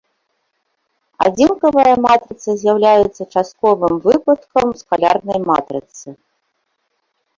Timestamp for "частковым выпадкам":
3.33-4.67